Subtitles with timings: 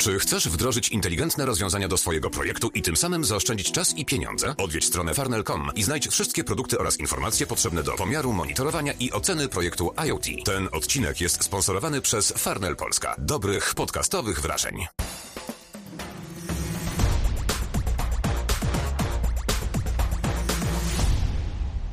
[0.00, 4.54] Czy chcesz wdrożyć inteligentne rozwiązania do swojego projektu i tym samym zaoszczędzić czas i pieniądze?
[4.58, 9.48] Odwiedź stronę farnel.com i znajdź wszystkie produkty oraz informacje potrzebne do pomiaru, monitorowania i oceny
[9.48, 10.26] projektu IoT.
[10.44, 13.14] Ten odcinek jest sponsorowany przez Farnel Polska.
[13.18, 14.86] Dobrych podcastowych wrażeń.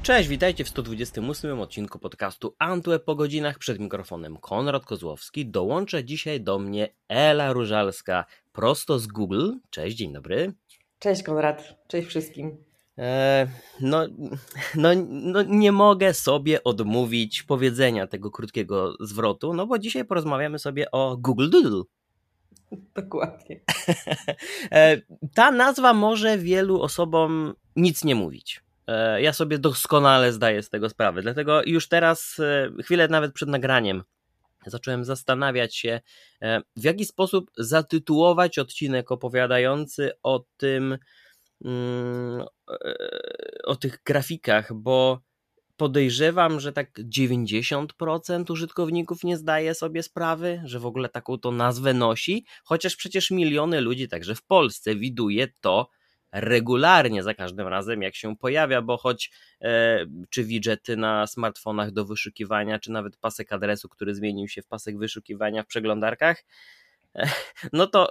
[0.08, 5.46] Cześć, witajcie w 128 odcinku podcastu Antweb po godzinach przed mikrofonem Konrad Kozłowski.
[5.46, 9.52] Dołączę dzisiaj do mnie Ela Różalska prosto z Google.
[9.70, 10.54] Cześć, dzień dobry.
[11.00, 12.58] Cześć Konrad, cześć wszystkim.
[12.98, 13.48] E,
[13.82, 14.08] no,
[14.76, 20.92] no, no, nie mogę sobie odmówić powiedzenia tego krótkiego zwrotu, no bo dzisiaj porozmawiamy sobie
[20.92, 21.84] o Google Doodle.
[22.96, 23.60] Dokładnie.
[24.72, 25.02] E,
[25.36, 28.67] ta nazwa może wielu osobom nic nie mówić.
[28.88, 33.50] E, ja sobie doskonale zdaję z tego sprawę, dlatego już teraz, e, chwilę nawet przed
[33.50, 34.04] nagraniem,
[34.66, 36.02] zacząłem zastanawiać się,
[36.42, 40.98] e, w jaki sposób zatytułować odcinek opowiadający o tym,
[41.66, 42.46] mm,
[43.66, 45.22] o tych grafikach, bo
[45.78, 51.94] podejrzewam, że tak 90% użytkowników nie zdaje sobie sprawy, że w ogóle taką to nazwę
[51.94, 55.90] nosi, chociaż przecież miliony ludzi także w Polsce widuje to
[56.32, 62.06] regularnie za każdym razem, jak się pojawia, bo choć e, czy widgety na smartfonach do
[62.06, 66.44] wyszukiwania, czy nawet pasek adresu, który zmienił się w pasek wyszukiwania w przeglądarkach,
[67.16, 67.30] e,
[67.74, 68.10] no to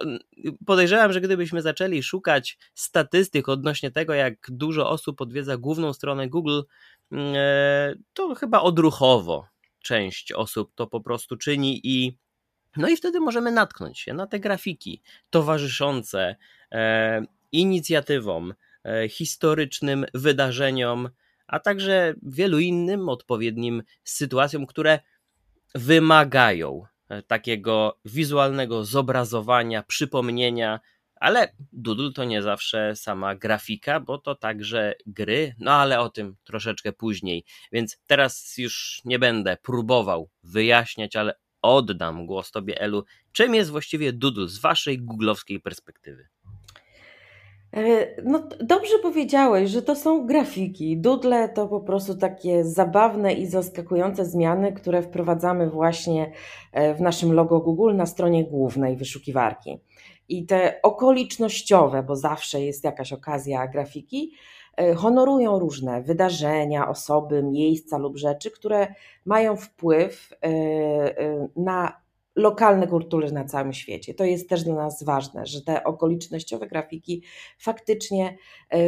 [0.67, 6.61] podejrzewam, że gdybyśmy zaczęli szukać statystyk odnośnie tego, jak dużo osób odwiedza główną stronę Google,
[7.12, 9.47] e, to chyba odruchowo
[9.83, 12.19] część osób to po prostu czyni i
[12.77, 16.36] no i wtedy możemy natknąć się na te grafiki towarzyszące
[16.73, 17.23] e,
[17.56, 18.54] inicjatywom,
[18.84, 21.10] e, historycznym wydarzeniom,
[21.46, 24.98] a także wielu innym odpowiednim sytuacjom, które
[25.74, 30.80] wymagają e, takiego wizualnego zobrazowania, przypomnienia,
[31.20, 36.36] ale Doodle to nie zawsze sama grafika, bo to także gry, no ale o tym
[36.44, 37.44] troszeczkę później.
[37.72, 43.05] Więc teraz już nie będę próbował wyjaśniać, ale oddam głos Tobie, Elu.
[43.33, 46.28] Czym jest właściwie Doodle z Waszej googlowskiej perspektywy?
[47.77, 50.98] E, no, dobrze powiedziałeś, że to są grafiki.
[50.98, 56.33] Doodle to po prostu takie zabawne i zaskakujące zmiany, które wprowadzamy właśnie
[56.73, 59.79] e, w naszym logo Google na stronie głównej wyszukiwarki.
[60.29, 64.33] I te okolicznościowe, bo zawsze jest jakaś okazja grafiki,
[64.77, 68.95] e, honorują różne wydarzenia, osoby, miejsca lub rzeczy, które
[69.25, 70.33] mają wpływ
[71.57, 72.05] na
[72.36, 74.14] lokalne kultury na całym świecie.
[74.14, 77.23] To jest też dla nas ważne, że te okolicznościowe grafiki
[77.58, 78.36] faktycznie
[78.70, 78.79] e,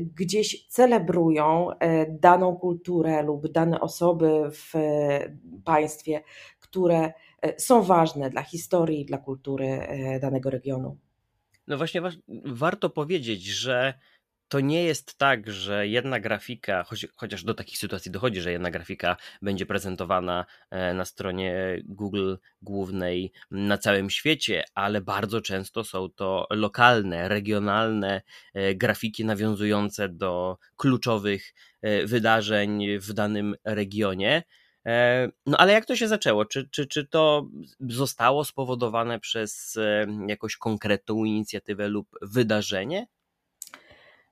[0.00, 6.22] gdzieś celebrują e, daną kulturę lub dane osoby w e, państwie,
[6.60, 7.12] które
[7.58, 9.78] są ważne dla historii dla kultury
[10.20, 10.96] danego regionu.
[11.66, 12.02] No właśnie,
[12.44, 13.94] warto powiedzieć, że
[14.48, 16.84] to nie jest tak, że jedna grafika,
[17.16, 23.32] chociaż do takich sytuacji dochodzi, że jedna grafika będzie prezentowana e, na stronie Google głównej
[23.50, 28.22] na całym świecie, ale bardzo często są to lokalne, regionalne
[28.54, 34.42] e, grafiki nawiązujące do kluczowych e, wydarzeń w danym regionie.
[35.46, 36.44] No ale jak to się zaczęło?
[36.44, 37.48] Czy, czy, czy to
[37.80, 39.78] zostało spowodowane przez
[40.28, 43.06] jakąś konkretną inicjatywę lub wydarzenie?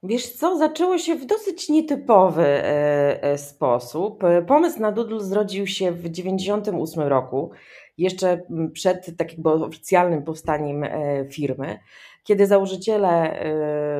[0.04, 4.22] Wiesz co, zaczęło się w dosyć nietypowy e, e, sposób.
[4.46, 7.50] Pomysł na Doodle zrodził się w 1998 roku,
[7.98, 8.42] jeszcze
[8.72, 10.90] przed tak jakby oficjalnym powstaniem e,
[11.30, 11.78] firmy,
[12.24, 13.44] kiedy założyciele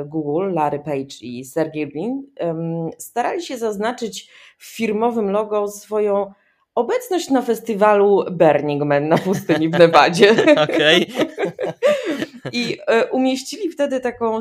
[0.07, 2.23] Google, Larry Page i Sergey Brin,
[2.99, 6.33] starali się zaznaczyć w firmowym logo swoją
[6.75, 10.57] obecność na festiwalu Burning Man na pustyni w Nevadzie.
[10.57, 11.07] Okej.
[12.53, 14.39] I e, umieścili wtedy taką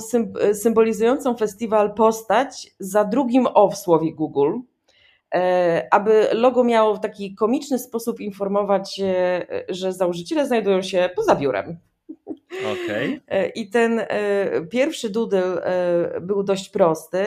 [0.54, 4.60] symbolizującą festiwal postać za drugim O w słowie Google,
[5.36, 11.36] e, aby logo miało w taki komiczny sposób informować, e, że założyciele znajdują się poza
[11.36, 11.78] biurem.
[12.62, 13.22] Okay.
[13.56, 14.02] I ten
[14.72, 15.42] pierwszy doodle
[16.22, 17.26] był dość prosty,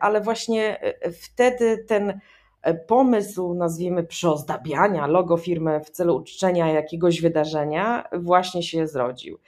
[0.00, 0.80] ale właśnie
[1.22, 2.20] wtedy ten
[2.86, 9.38] pomysł, nazwijmy, przyozdabiania logo firmy w celu uczczenia jakiegoś wydarzenia właśnie się zrodził.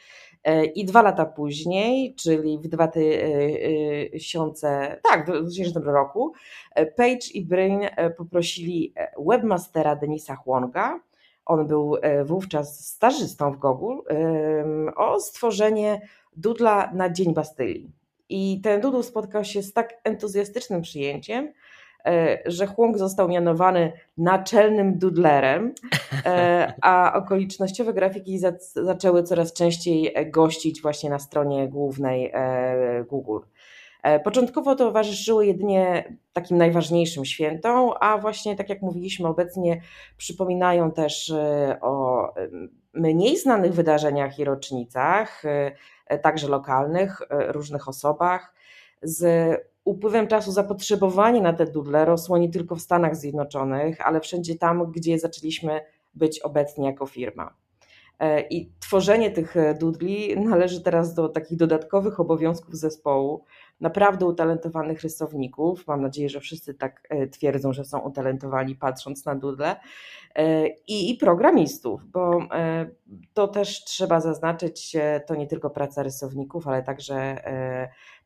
[0.44, 6.32] E, I dwa lata później, czyli w 2000, tak, w 2000 roku,
[6.74, 8.94] e, Page i Brain e, poprosili
[9.26, 11.00] webmastera Denisa Huonga,
[11.46, 13.98] on był wówczas stażystą w Google,
[14.96, 16.00] o stworzenie
[16.36, 17.90] dudla na Dzień Bastylii.
[18.28, 21.52] I ten dudł spotkał się z tak entuzjastycznym przyjęciem,
[22.46, 25.74] że Hłąk został mianowany naczelnym dudlerem,
[26.82, 28.38] a okolicznościowe grafiki
[28.74, 32.32] zaczęły coraz częściej gościć właśnie na stronie głównej
[33.08, 33.38] Google.
[34.24, 39.80] Początkowo towarzyszyły jedynie takim najważniejszym świętom, a właśnie tak jak mówiliśmy obecnie,
[40.16, 41.34] przypominają też
[41.80, 42.28] o
[42.94, 45.42] mniej znanych wydarzeniach i rocznicach,
[46.22, 48.54] także lokalnych, różnych osobach.
[49.02, 54.54] Z upływem czasu zapotrzebowanie na te dudle rosło nie tylko w Stanach Zjednoczonych, ale wszędzie
[54.58, 55.80] tam, gdzie zaczęliśmy
[56.14, 57.54] być obecni jako firma.
[58.18, 63.44] E, I tworzenie tych dudli należy teraz do takich dodatkowych obowiązków zespołu,
[63.80, 65.86] naprawdę utalentowanych rysowników.
[65.86, 69.76] Mam nadzieję, że wszyscy tak e, twierdzą, że są utalentowani patrząc na dudle.
[70.34, 72.38] E, I programistów, bo
[73.34, 74.96] to też trzeba zaznaczyć,
[75.26, 77.36] to nie tylko praca rysowników, ale także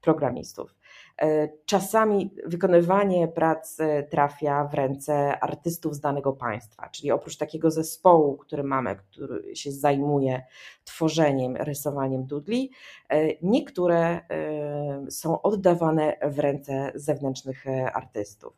[0.01, 0.78] programistów.
[1.23, 3.77] E, czasami wykonywanie prac
[4.11, 9.73] trafia w ręce artystów z danego państwa, czyli oprócz takiego zespołu, który mamy, który się
[9.73, 10.43] zajmuje
[10.85, 12.71] tworzeniem, rysowaniem dudli,
[13.09, 17.65] e, niektóre e, są oddawane w ręce zewnętrznych
[17.95, 18.53] artystów.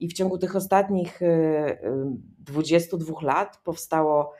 [0.00, 1.20] I w ciągu tych ostatnich
[2.38, 4.32] 22 lat powstało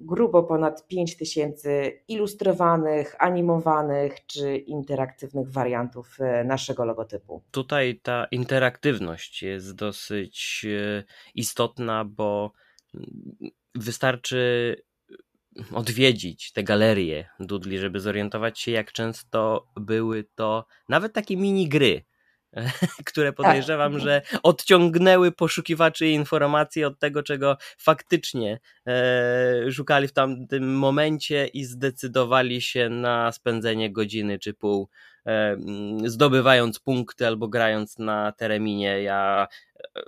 [0.00, 7.42] grubo ponad 5 tysięcy ilustrowanych, animowanych czy interaktywnych wariantów e, naszego logotypu.
[7.50, 11.04] Tutaj ta interaktywność jest dosyć e,
[11.34, 12.52] istotna, bo
[13.74, 14.76] wystarczy
[15.74, 22.04] odwiedzić te galerie Dudli, żeby zorientować się, jak często były to nawet takie mini gry,
[23.04, 24.02] które podejrzewam, tak.
[24.02, 32.62] że odciągnęły poszukiwaczy informacji od tego, czego faktycznie e, szukali w tamtym momencie i zdecydowali
[32.62, 34.88] się na spędzenie godziny czy pół,
[35.26, 35.56] e,
[36.04, 39.02] zdobywając punkty albo grając na tereminie.
[39.02, 39.48] Ja
[39.96, 40.02] e,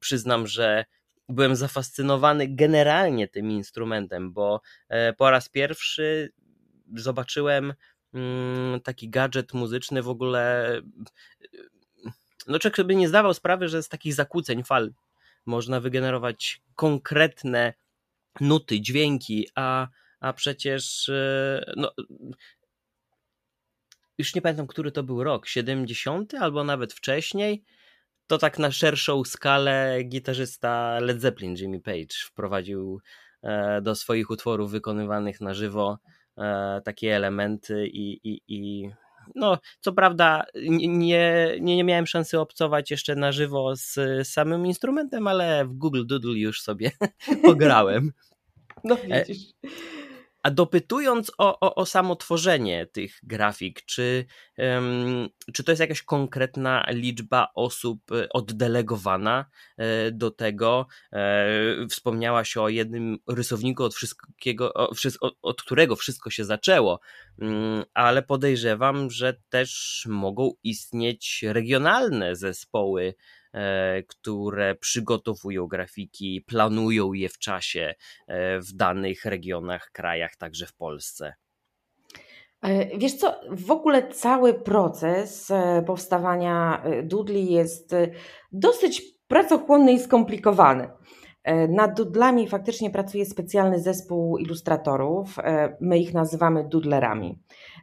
[0.00, 0.84] przyznam, że
[1.28, 6.32] byłem zafascynowany generalnie tym instrumentem, bo e, po raz pierwszy
[6.96, 7.74] zobaczyłem
[8.14, 10.72] mm, taki gadżet muzyczny w ogóle
[12.46, 14.92] no człowiek sobie nie zdawał sprawy, że z takich zakłóceń fal
[15.46, 17.74] można wygenerować konkretne
[18.40, 19.88] nuty, dźwięki, a,
[20.20, 21.92] a przecież e, no,
[24.18, 27.64] już nie pamiętam, który to był rok, 70 albo nawet wcześniej,
[28.26, 33.00] to tak na szerszą skalę gitarzysta Led Zeppelin Jimmy Page wprowadził
[33.42, 35.98] e, do swoich utworów wykonywanych na żywo
[36.38, 38.90] e, takie elementy i, i, i
[39.34, 45.26] no, co prawda nie, nie, nie miałem szansy obcować jeszcze na żywo z samym instrumentem,
[45.26, 46.90] ale w Google Doodle już sobie
[47.42, 48.12] pograłem.
[48.84, 49.44] No e, widzisz.
[50.46, 54.26] A dopytując o, o, o samo tworzenie tych grafik, czy,
[54.58, 59.46] um, czy to jest jakaś konkretna liczba osób e, oddelegowana
[59.76, 60.86] e, do tego?
[61.12, 61.46] E,
[61.90, 64.74] wspomniałaś o jednym rysowniku, od, wszystkiego,
[65.42, 67.00] od, którego wszystko się zaczęło,
[67.38, 73.14] um, ale podejrzewam, że też mogą istnieć regionalne zespoły
[74.08, 77.94] które przygotowują grafiki, planują je w czasie
[78.26, 81.34] e, w danych regionach, krajach, także w Polsce.
[82.62, 85.52] E, wiesz co, w ogóle cały proces
[85.86, 87.94] powstawania dudli jest
[88.52, 90.90] dosyć pracochłonny i skomplikowany.
[91.68, 95.36] Nad dudlami faktycznie pracuje specjalny zespół ilustratorów.
[95.80, 97.38] My ich nazywamy dudlerami.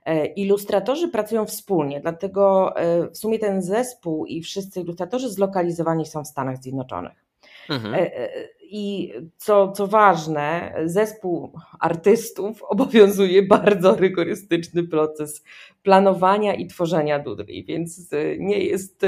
[0.06, 6.24] E, ilustratorzy pracują wspólnie, dlatego e, w sumie ten zespół i wszyscy ilustratorzy zlokalizowani są
[6.24, 7.23] w Stanach Zjednoczonych.
[7.70, 7.94] Mhm.
[7.94, 8.30] E,
[8.62, 15.44] I co, co ważne, zespół artystów obowiązuje bardzo rygorystyczny proces
[15.84, 19.06] planowania i tworzenia dudli, więc nie jest,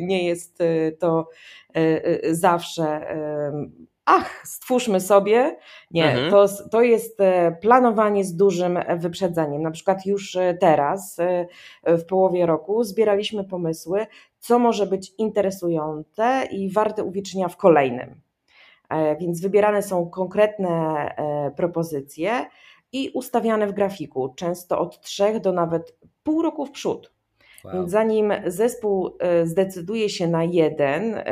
[0.00, 0.58] nie jest
[0.98, 1.28] to
[2.30, 3.06] zawsze
[4.10, 5.56] ach, stwórzmy sobie.
[5.90, 6.30] Nie, mhm.
[6.30, 9.62] to, to jest e, planowanie z dużym wyprzedzeniem.
[9.62, 11.46] Na przykład już e, teraz, e,
[11.96, 14.06] w połowie roku, zbieraliśmy pomysły,
[14.40, 18.20] co może być interesujące i warte uwiecznienia w kolejnym.
[19.20, 21.06] Więc wybierane są konkretne
[21.56, 22.46] propozycje
[22.92, 27.12] i ustawiane w grafiku, często od trzech do nawet pół roku w przód.
[27.64, 27.74] Wow.
[27.74, 31.24] Więc zanim zespół e, zdecyduje się na jeden, e,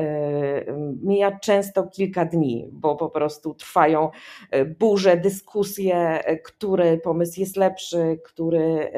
[1.02, 4.10] mija często kilka dni, bo po prostu trwają
[4.50, 8.92] e, burze, dyskusje, który pomysł jest lepszy, który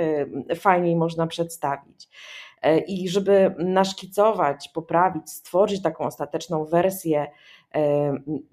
[0.57, 2.09] fajniej można przedstawić.
[2.87, 7.27] I żeby naszkicować, poprawić, stworzyć taką ostateczną wersję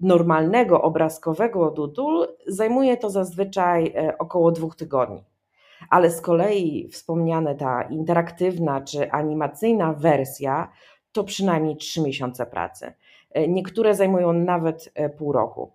[0.00, 5.24] normalnego obrazkowego Doodle, zajmuje to zazwyczaj około dwóch tygodni
[5.90, 10.72] ale z kolei wspomniane ta interaktywna czy animacyjna wersja
[11.12, 12.92] to przynajmniej 3 miesiące pracy.
[13.48, 15.72] Niektóre zajmują nawet pół roku.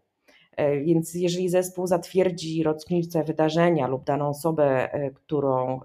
[0.85, 5.79] Więc jeżeli zespół zatwierdzi rocznicę wydarzenia lub daną osobę, którą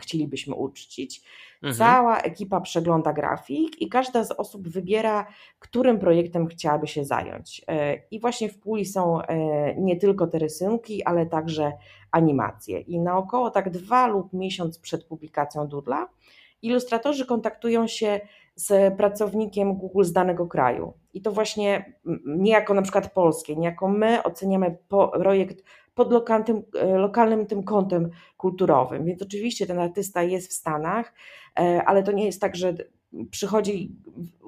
[0.00, 1.22] chcielibyśmy uczcić,
[1.62, 1.74] Mhm.
[1.74, 5.26] Cała ekipa przegląda grafik i każda z osób wybiera,
[5.58, 7.64] którym projektem chciałaby się zająć.
[7.68, 11.72] E, I właśnie w puli są e, nie tylko te rysunki, ale także
[12.10, 12.80] animacje.
[12.80, 16.08] I na około tak dwa lub miesiąc przed publikacją Doodla
[16.62, 18.20] ilustratorzy kontaktują się
[18.60, 20.92] z pracownikiem Google z danego kraju.
[21.14, 21.92] I to właśnie
[22.26, 24.76] nie jako na przykład polskie, nie jako my oceniamy
[25.12, 25.64] projekt
[25.94, 29.04] pod lokalnym, e, lokalnym tym kątem kulturowym.
[29.04, 31.12] Więc oczywiście ten artysta jest w Stanach,
[31.58, 32.74] e, ale to nie jest tak, że
[33.30, 33.96] przychodzi,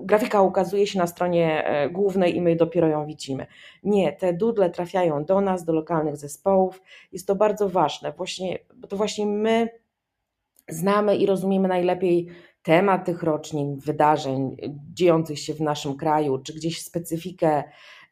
[0.00, 3.46] grafika ukazuje się na stronie e, głównej i my dopiero ją widzimy.
[3.82, 6.82] Nie, te dudle trafiają do nas, do lokalnych zespołów.
[7.12, 9.68] Jest to bardzo ważne, właśnie, bo to właśnie my
[10.68, 12.28] znamy i rozumiemy najlepiej
[12.62, 14.56] temat tych rocznin, wydarzeń
[14.94, 17.62] dziejących się w naszym kraju, czy gdzieś specyfikę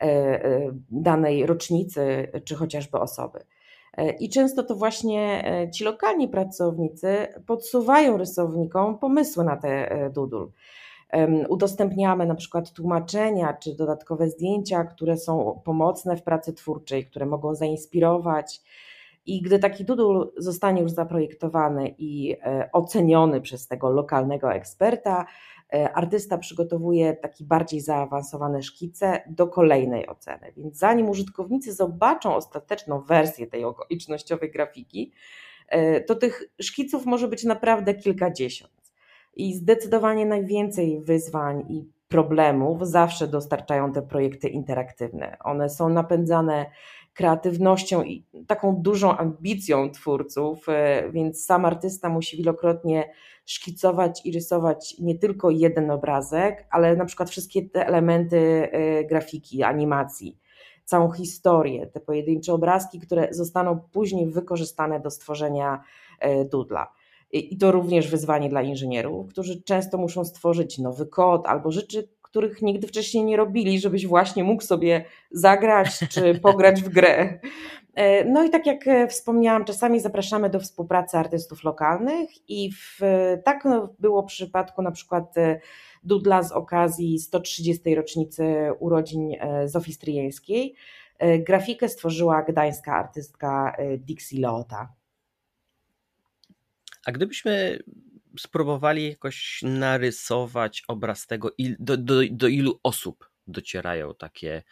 [0.02, 3.44] E, e, danej rocznicy, czy chociażby osoby.
[3.96, 10.52] E, I często to właśnie ci lokalni pracownicy podsuwają rysownikom pomysły na te dudul.
[11.48, 17.54] Udostępniamy na przykład tłumaczenia czy dodatkowe zdjęcia, które są pomocne w pracy twórczej, które mogą
[17.54, 18.60] zainspirować.
[19.26, 22.36] I gdy taki dudul zostanie już zaprojektowany i
[22.72, 25.26] oceniony przez tego lokalnego eksperta,
[25.72, 30.52] E, artysta przygotowuje taki bardziej zaawansowane szkice do kolejnej oceny.
[30.56, 35.12] Więc zanim użytkownicy zobaczą ostateczną wersję tej okolicznościowej grafiki,
[35.68, 38.72] e, to tych szkiców może być naprawdę kilkadziesiąt.
[39.36, 45.36] I zdecydowanie najwięcej wyzwań i problemów zawsze dostarczają te projekty interaktywne.
[45.44, 46.66] One są napędzane
[47.14, 53.10] kreatywnością i taką dużą ambicją twórców, e, więc sam artysta musi wielokrotnie
[53.46, 59.62] szkicować i rysować nie tylko jeden obrazek, ale na przykład wszystkie te elementy e, grafiki,
[59.62, 60.38] animacji,
[60.84, 65.82] całą historię, te pojedyncze obrazki, które zostaną później wykorzystane do stworzenia
[66.18, 66.92] e, dudla.
[67.32, 72.62] I to również wyzwanie dla inżynierów, którzy często muszą stworzyć nowy kod albo rzeczy, których
[72.62, 77.38] nigdy wcześniej nie robili, żebyś właśnie mógł sobie zagrać czy pograć w grę.
[77.94, 83.00] E, no i tak jak e, wspomniałam, czasami zapraszamy do współpracy artystów lokalnych i w,
[83.44, 83.64] tak
[83.98, 85.60] było w przypadku na przykład e,
[86.04, 87.94] Dudla z okazji 130.
[87.94, 88.44] rocznicy
[88.78, 89.32] urodzin
[89.64, 90.74] Zofii Stryjeńskiej.
[91.38, 94.92] Grafikę stworzyła gdańska artystka Dixie Leota.
[97.06, 97.78] A gdybyśmy
[98.38, 104.62] spróbowali jakoś narysować obraz tego, do, do, do ilu osób docierają takie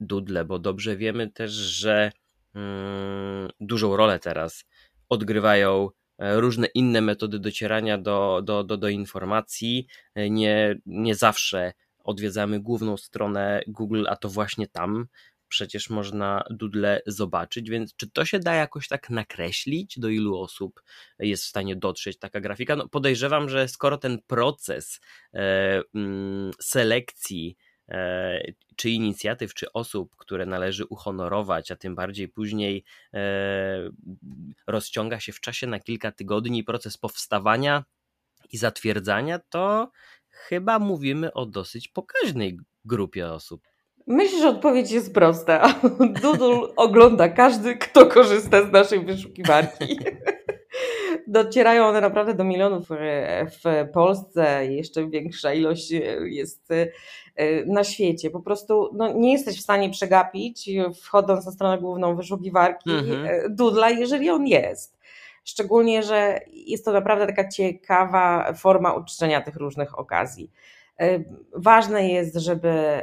[0.00, 2.12] dudle, bo dobrze wiemy też, że
[2.54, 4.64] Mm, dużą rolę teraz
[5.08, 9.86] odgrywają e, różne inne metody docierania do, do, do, do informacji.
[10.14, 11.72] E, nie, nie zawsze
[12.04, 15.06] odwiedzamy główną stronę Google, a to właśnie tam
[15.54, 20.82] przecież można Doodle zobaczyć, więc czy to się da jakoś tak nakreślić, do ilu osób
[21.18, 22.76] jest w stanie dotrzeć taka grafika?
[22.76, 25.00] No podejrzewam, że skoro ten proces
[25.34, 27.56] e, mm, selekcji
[27.88, 28.40] E,
[28.76, 32.84] czy inicjatyw, czy osób, które należy uhonorować, a tym bardziej później
[33.14, 33.90] e,
[34.66, 37.84] rozciąga się w czasie na kilka tygodni proces powstawania
[38.52, 39.90] i zatwierdzania, to
[40.28, 43.73] chyba mówimy o dosyć pokaźnej grupie osób.
[44.06, 45.74] Myślę, że odpowiedź jest prosta.
[46.22, 49.98] Doodle ogląda każdy, kto korzysta z naszej wyszukiwarki.
[51.26, 55.90] Docierają one naprawdę do milionów e, w Polsce, jeszcze większa ilość
[56.24, 56.72] jest
[57.40, 58.30] Y, na świecie.
[58.30, 60.70] Po prostu no, nie jesteś w stanie przegapić,
[61.02, 63.56] wchodząc na stronę główną wyszukiwarki, mhm.
[63.56, 64.98] Dudla, jeżeli on jest.
[65.44, 70.50] Szczególnie, że jest to naprawdę taka ciekawa forma uczczenia tych różnych okazji.
[71.56, 73.00] Ważne jest, żeby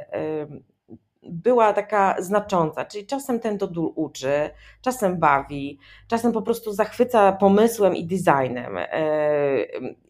[1.23, 4.49] była taka znacząca, czyli czasem ten dodul uczy,
[4.81, 8.77] czasem bawi, czasem po prostu zachwyca pomysłem i designem.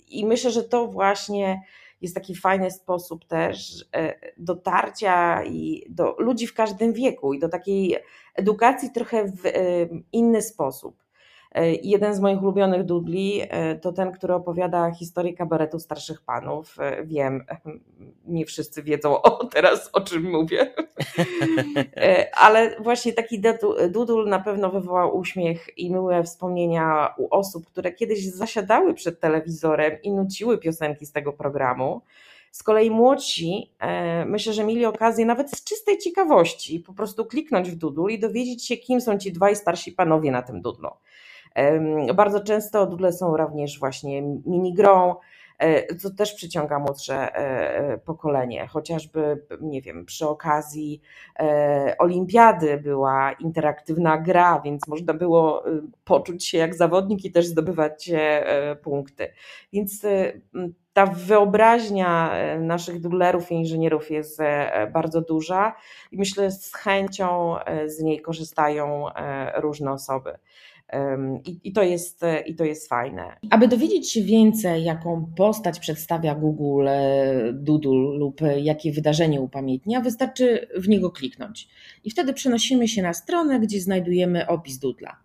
[0.09, 1.61] I myślę, że to właśnie
[2.01, 7.49] jest taki fajny sposób też e, dotarcia i do ludzi w każdym wieku i do
[7.49, 7.97] takiej
[8.35, 9.51] edukacji trochę w e,
[10.11, 11.03] inny sposób.
[11.51, 13.41] E, jeden z moich ulubionych dudli
[13.81, 16.77] to ten, który opowiada historię kabaretu starszych panów.
[17.03, 17.45] Wiem,
[18.25, 20.73] nie wszyscy wiedzą o teraz o czym mówię,
[22.33, 23.41] ale właśnie taki
[23.89, 30.01] dudul na pewno wywołał uśmiech i miłe wspomnienia u osób, które kiedyś zasiadały przed telewizorem
[30.03, 32.01] i nuciły piosenki z tego programu.
[32.51, 33.71] Z kolei młodsi,
[34.25, 38.65] myślę, że mieli okazję nawet z czystej ciekawości po prostu kliknąć w dudul i dowiedzieć
[38.67, 40.89] się, kim są ci dwaj starsi panowie na tym dudlu.
[42.15, 45.15] Bardzo często dudle są również właśnie minigrą,
[45.99, 47.27] co też przyciąga młodsze
[48.05, 48.67] pokolenie.
[48.67, 51.01] Chociażby, nie wiem, przy okazji
[51.97, 55.63] olimpiady była interaktywna gra, więc można było
[56.03, 58.11] poczuć się jak zawodnik i też zdobywać
[58.83, 59.33] punkty.
[59.73, 60.05] Więc
[60.93, 65.75] ta wyobraźnia e, naszych dudlerów i inżynierów jest e, bardzo duża
[66.11, 69.05] i myślę, że z chęcią e, z niej korzystają
[69.55, 70.37] różne osoby.
[71.45, 73.37] I, I, to jest, I to jest fajne.
[73.49, 76.87] Aby dowiedzieć się więcej, jaką postać przedstawia Google
[77.53, 81.67] Doodle lub jakie wydarzenie upamiętnia, wystarczy w niego kliknąć.
[82.03, 85.17] I wtedy przenosimy się na stronę, gdzie znajdujemy opis Doodla.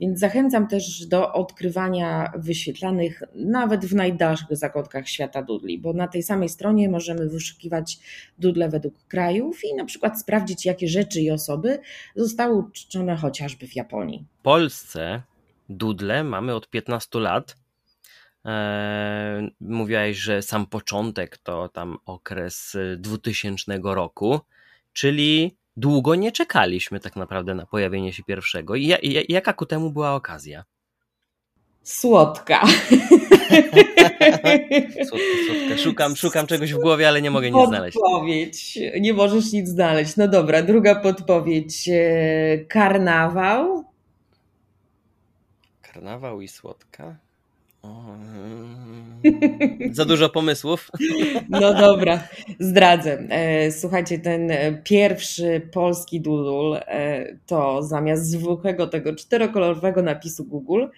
[0.00, 6.22] Więc zachęcam też do odkrywania wyświetlanych nawet w najdalszych zakątkach świata dudli, bo na tej
[6.22, 7.98] samej stronie możemy wyszukiwać
[8.38, 11.78] dudle według krajów i na przykład sprawdzić, jakie rzeczy i osoby
[12.16, 14.24] zostały uczczone chociażby w Japonii.
[14.38, 15.22] W Polsce
[15.68, 17.56] dudle mamy od 15 lat.
[18.44, 24.40] Eee, mówiłaś, że sam początek to tam okres 2000 roku,
[24.92, 28.76] czyli długo nie czekaliśmy tak naprawdę na pojawienie się pierwszego.
[28.76, 28.96] I
[29.28, 30.64] jaka ku temu była okazja?
[31.82, 32.60] Słodka.
[35.08, 35.78] słodka, słodka.
[35.78, 37.98] Szukam, szukam czegoś w głowie, ale nie mogę nic znaleźć.
[37.98, 38.78] Podpowiedź.
[39.00, 40.16] Nie możesz nic znaleźć.
[40.16, 41.88] No dobra, druga podpowiedź.
[41.88, 43.84] E, karnawał.
[45.82, 47.16] Karnawał i słodka.
[49.92, 50.90] Za dużo pomysłów.
[51.48, 53.18] No dobra, zdradzę.
[53.28, 54.52] E, słuchajcie, ten
[54.84, 60.88] pierwszy polski doodle e, to zamiast zwykłego tego czterokolorowego napisu Google E,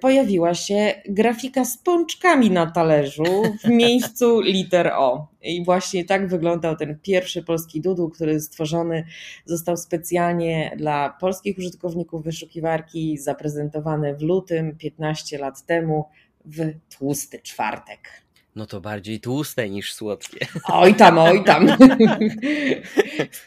[0.00, 5.28] pojawiła się grafika z pączkami na talerzu w miejscu liter O.
[5.42, 9.04] I właśnie tak wyglądał ten pierwszy polski dudł, który stworzony
[9.44, 16.04] został specjalnie dla polskich użytkowników wyszukiwarki, zaprezentowany w lutym 15 lat temu
[16.44, 18.25] w tłusty czwartek.
[18.56, 20.46] No to bardziej tłuste niż słodkie.
[20.72, 21.66] Oj tam, oj tam.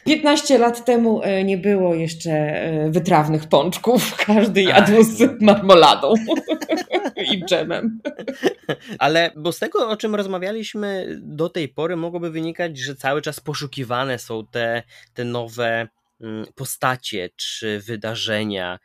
[0.04, 4.16] 15 lat temu e, nie było jeszcze e, wytrawnych pączków.
[4.16, 6.14] Każdy jadł Ach, z marmoladą
[7.32, 8.00] i dżemem.
[8.98, 13.40] Ale bo z tego, o czym rozmawialiśmy do tej pory, mogłoby wynikać, że cały czas
[13.40, 14.82] poszukiwane są te,
[15.14, 15.88] te nowe
[16.20, 18.78] mm, postacie czy wydarzenia,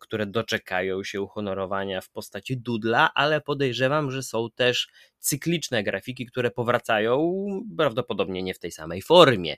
[0.00, 6.50] które doczekają się uhonorowania w postaci dudla, ale podejrzewam, że są też cykliczne grafiki, które
[6.50, 7.34] powracają
[7.76, 9.56] prawdopodobnie nie w tej samej formie,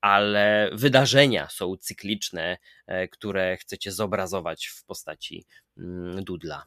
[0.00, 5.44] ale wydarzenia są cykliczne, e, które chcecie zobrazować w postaci
[5.78, 6.64] mm, dudla.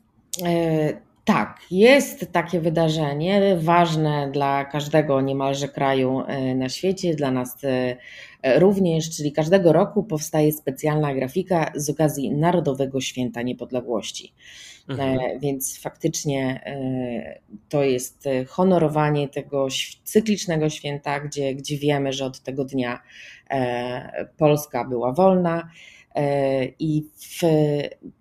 [1.23, 7.57] E, tak, jest takie wydarzenie, ważne dla każdego niemalże kraju e, na świecie, dla nas
[7.63, 14.33] e, również, czyli każdego roku powstaje specjalna grafika z okazji Narodowego Święta Niepodległości.
[14.89, 15.39] E, mhm.
[15.39, 16.63] Więc faktycznie
[17.69, 19.67] to jest honorowanie tego
[20.03, 22.99] cyklicznego święta, gdzie, gdzie wiemy, że od tego dnia
[24.37, 25.69] Polska była wolna
[26.02, 26.02] E,
[26.79, 27.41] I w,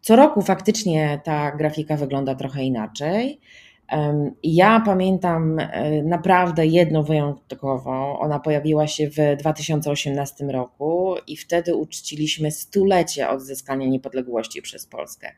[0.00, 3.40] co roku faktycznie ta grafika wygląda trochę inaczej.
[4.42, 8.18] Ja pamiętam e, naprawdę jedną wyjątkową.
[8.18, 15.32] Ona pojawiła się w 2018 roku i wtedy uczciliśmy stulecie odzyskania niepodległości przez Polskę.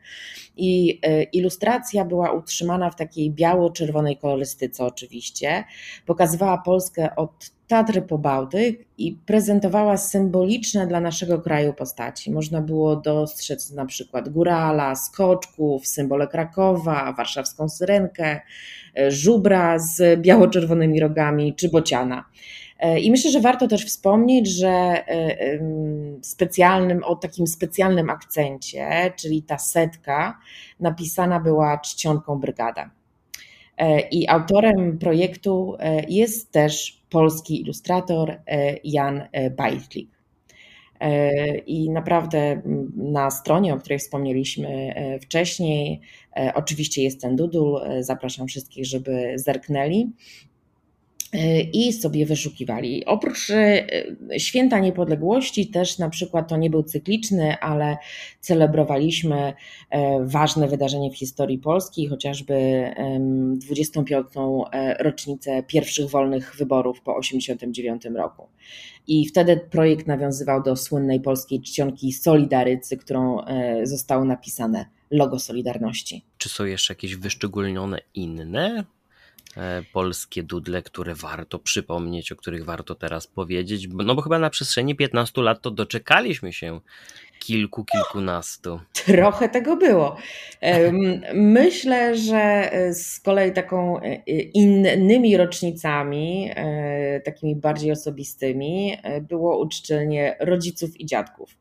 [0.57, 5.63] I e, ilustracja była utrzymana w takiej biało-czerwonej kolorystyce, oczywiście.
[6.05, 12.31] Pokazywała Polskę od Tatry po Bałtyk i prezentowała symboliczne dla naszego kraju postaci.
[12.31, 18.41] Można było dostrzec na przykład górala, skoczków, symbole Krakowa, warszawską syrenkę,
[18.97, 22.25] e, żubra z biało-czerwonymi rogami czy bociana.
[22.79, 25.59] E, I myślę, że warto też wspomnieć, że e,
[26.21, 30.39] specjalnym, o takim specjalnym akcencie, czyli ta setka,
[30.79, 32.89] napisana była czcionką brygada.
[34.11, 40.09] I autorem projektu jest też polski ilustrator e, Jan e, Bajtlik.
[40.99, 42.61] E, I naprawdę
[42.95, 46.01] na stronie, o której wspomnieliśmy wcześniej,
[46.53, 47.79] oczywiście jest ten dudul.
[47.99, 50.11] Zapraszam wszystkich, żeby zerknęli
[51.73, 53.05] i sobie wyszukiwali.
[53.05, 53.87] Oprócz e,
[54.37, 57.97] święta niepodległości, też na przykład to nie był cykliczny, ale
[58.39, 59.53] celebrowaliśmy
[59.89, 62.55] e, ważne wydarzenie w historii Polski, chociażby
[63.55, 64.27] 25.
[64.71, 68.47] E, rocznicę pierwszych wolnych wyborów po 1989 roku.
[69.07, 73.37] I wtedy projekt nawiązywał do słynnej polskiej czcionki Solidarycy, którą
[73.83, 76.25] zostało napisane logo Solidarności.
[76.37, 78.94] Czy są jeszcze jakieś wyszczególnione inne E,
[79.93, 84.95] polskie dudle, które warto przypomnieć, o których warto teraz powiedzieć, no bo chyba na przestrzeni
[84.95, 86.79] 15 lat to doczekaliśmy się
[87.39, 88.79] kilku, kilkunastu.
[89.05, 90.15] Trochę tego było.
[91.33, 94.15] Myślę, że z kolei taką e,
[94.53, 101.57] innymi rocznicami, e, takimi bardziej osobistymi, e, było uczczenie rodziców i dziadków.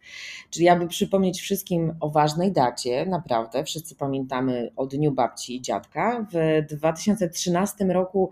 [0.50, 6.26] Czyli aby przypomnieć wszystkim o ważnej dacie, naprawdę, wszyscy pamiętamy o Dniu Babci i Dziadka.
[6.32, 8.30] W 2013 roku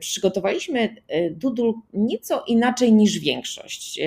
[0.00, 0.96] przygotowaliśmy
[1.30, 4.00] Dudul nieco inaczej niż większość.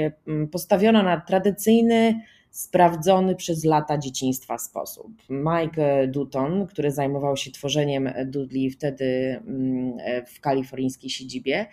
[0.52, 2.22] Postawiono na tradycyjny,
[2.60, 5.08] sprawdzony przez lata dzieciństwa sposób.
[5.30, 11.66] Mike Dutton, który zajmował się tworzeniem dudli wtedy mm, w kalifornijskiej siedzibie,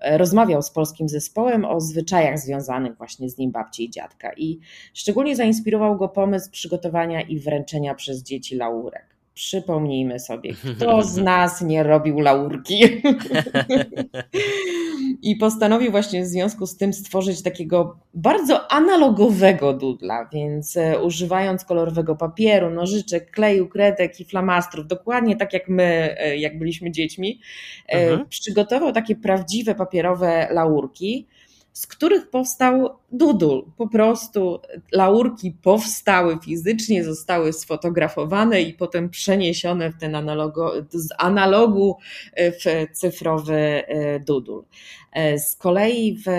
[0.00, 4.58] rozmawiał z polskim zespołem o zwyczajach związanych właśnie z nim babci i dziadka i
[4.94, 9.06] szczególnie zainspirował go pomysł przygotowania i wręczenia przez dzieci laurek.
[9.34, 12.82] Przypomnijmy sobie, kto z nas nie robił laurki.
[15.22, 21.64] I postanowił właśnie w związku z tym stworzyć takiego bardzo analogowego dudla, więc e, używając
[21.64, 27.40] kolorowego papieru, nożyczek, kleju, kredek i flamastrów, dokładnie tak jak my, e, jak byliśmy dziećmi,
[27.88, 28.28] e, mhm.
[28.28, 31.26] przygotował takie prawdziwe papierowe laurki
[31.72, 33.70] z których powstał dudul.
[33.76, 34.60] Po prostu
[34.92, 41.96] laurki powstały fizycznie, zostały sfotografowane i potem przeniesione w ten analogo, z analogu
[42.34, 44.64] e, w cyfrowy e, dudul.
[45.12, 46.30] E, z kolei w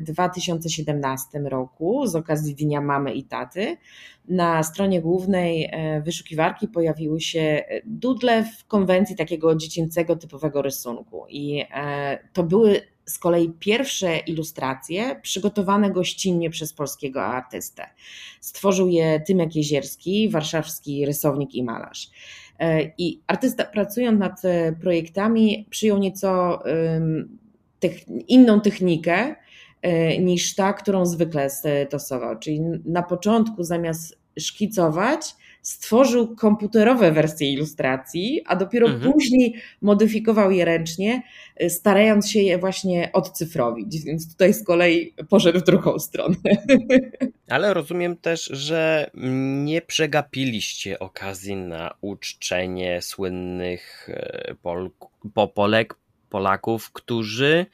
[0.00, 3.76] 2017 roku, z okazji Dnia Mamy i Taty,
[4.28, 5.70] na stronie głównej
[6.04, 11.26] wyszukiwarki pojawiły się dudle w konwencji takiego dziecięcego typowego rysunku.
[11.28, 11.64] I
[12.32, 17.86] to były z kolei pierwsze ilustracje przygotowane gościnnie przez polskiego artystę.
[18.40, 22.10] Stworzył je Tymek Jezierski, warszawski rysownik i malarz.
[22.58, 26.62] E, I artysta pracując nad e, projektami przyjął nieco
[28.28, 29.34] inną technikę
[29.82, 32.38] e, niż ta, którą zwykle stosował.
[32.38, 39.12] Czyli na początku zamiast szkicować, stworzył komputerowe wersje ilustracji, a dopiero mhm.
[39.12, 41.22] później modyfikował je ręcznie,
[41.62, 44.04] y, starając się je właśnie odcyfrowić.
[44.04, 46.36] Więc tutaj z kolei poszedł w drugą stronę.
[47.48, 49.10] Ale rozumiem też, że
[49.64, 54.90] nie przegapiliście okazji na uczczenie słynnych e, Pol
[55.54, 55.94] Polek,
[56.30, 57.66] Polaków, którzy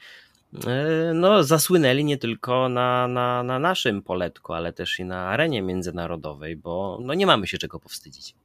[1.13, 6.55] no, zasłynęli nie tylko na, na, na naszym poletku, ale też i na arenie międzynarodowej,
[6.55, 8.35] bo no, nie mamy się czego powstydzić.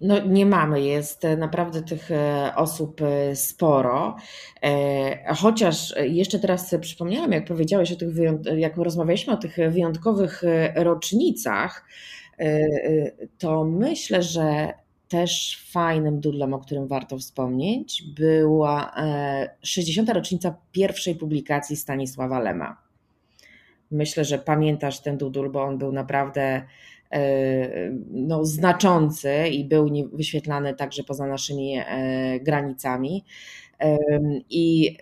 [0.00, 4.16] No nie mamy, jest naprawdę tych e, osób e, sporo.
[5.36, 8.08] Chociaż jeszcze teraz przypomniałam, jak powiedziałeś o tych,
[8.56, 10.42] jak rozmawialiśmy o tych wyjątkowych
[10.74, 11.84] rocznicach,
[13.38, 14.72] to myślę, że
[15.08, 18.94] też fajnym dudlem, o którym warto wspomnieć, była
[19.62, 20.10] 60.
[20.10, 22.76] E, rocznica pierwszej publikacji Stanisława Lema.
[23.90, 26.62] Myślę, że pamiętasz ten dudul, bo on był naprawdę
[27.10, 33.24] e, no, znaczący i był wyświetlany także poza naszymi e, granicami.
[34.50, 34.96] I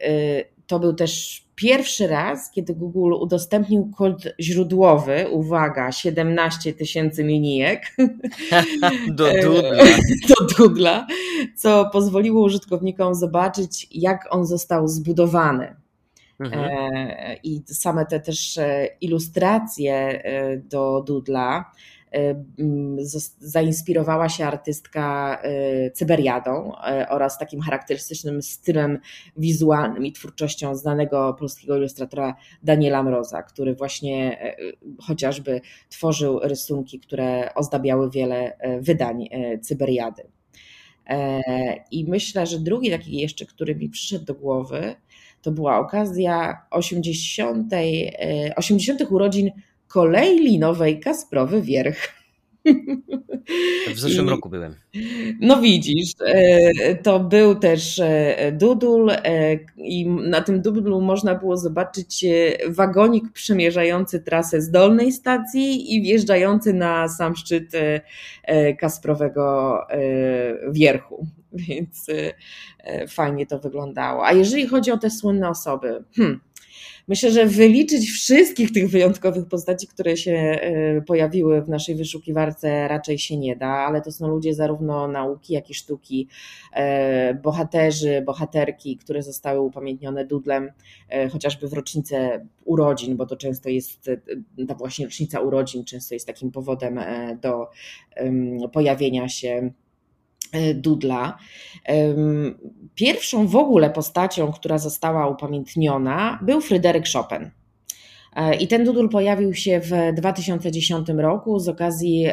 [0.66, 7.96] to był też pierwszy raz, kiedy Google udostępnił kod źródłowy, uwaga, 17 tysięcy linijek
[9.08, 9.84] do Doodla.
[10.28, 11.06] do Doodla,
[11.56, 15.76] co pozwoliło użytkownikom zobaczyć, jak on został zbudowany.
[16.40, 16.64] Mhm.
[16.64, 21.72] E, I same te też e, ilustracje e, do Doodla
[23.38, 25.38] zainspirowała się artystka
[25.86, 28.98] y, Cyberiadą y, oraz takim charakterystycznym stylem
[29.36, 37.54] wizualnym i twórczością znanego polskiego ilustratora Daniela Mroza, który właśnie y, chociażby tworzył rysunki, które
[37.54, 39.28] ozdabiały wiele wydań
[39.62, 40.22] Cyberiady.
[41.06, 41.40] E,
[41.90, 44.94] I myślę, że drugi taki jeszcze, który mi przyszedł do głowy,
[45.42, 47.72] to była okazja 80.
[48.56, 49.10] 80.
[49.10, 49.50] urodzin
[49.94, 52.12] kolei linowej Kasprowy Wierch.
[53.94, 54.74] W zeszłym I, roku byłem.
[55.40, 59.18] No widzisz, e, to był też e, dudul e,
[59.76, 62.24] i na tym dudlu można było zobaczyć
[62.68, 67.72] wagonik przemierzający trasę z dolnej stacji i wjeżdżający na sam szczyt
[68.78, 69.78] Kasprowego
[70.72, 71.26] Wierchu.
[71.52, 72.06] Więc
[73.08, 74.26] fajnie to wyglądało.
[74.26, 76.40] A jeżeli chodzi o te słynne osoby, hmm,
[77.08, 83.18] Myślę, że wyliczyć wszystkich tych wyjątkowych postaci, które się e, pojawiły w naszej wyszukiwarce raczej
[83.18, 86.28] się nie da, ale to są ludzie zarówno nauki, jak i sztuki,
[86.72, 90.70] e, bohaterzy, bohaterki, które zostały upamiętnione dudlem,
[91.08, 94.10] e, chociażby w rocznicę urodzin, bo to często jest
[94.68, 97.00] ta właśnie rocznica urodzin, często jest takim powodem
[97.40, 97.70] do
[98.72, 99.70] pojawienia się
[100.74, 101.38] Dudla.
[102.94, 107.50] Pierwszą w ogóle postacią, która została upamiętniona, był Fryderyk Chopin.
[108.60, 112.26] I ten dudul pojawił się w 2010 roku z okazji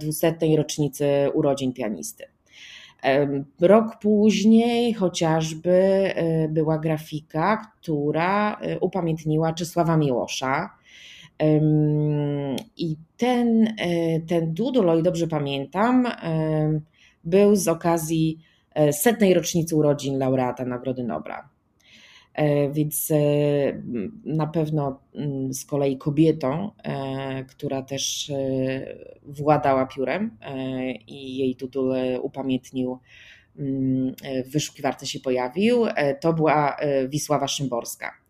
[0.00, 0.36] 200.
[0.56, 2.24] rocznicy urodzin pianisty.
[3.60, 6.10] Rok później chociażby
[6.48, 10.70] była grafika, która upamiętniła Czesława Miłosza,
[12.76, 16.06] i ten, e, ten doodle, o ile dobrze pamiętam,
[17.24, 18.38] był z okazji
[18.74, 21.48] e, setnej rocznicy urodzin laureata Nagrody Nobla.
[22.34, 23.12] E, więc
[24.24, 25.00] na pewno
[25.50, 26.70] z kolei kobietą,
[27.48, 28.32] która też
[29.22, 30.38] władała piórem
[31.06, 32.98] i jej tytuł upamiętnił,
[34.46, 35.86] w wyszukiwarce się pojawił,
[36.20, 36.76] to była
[37.08, 38.23] Wisława Szymborska.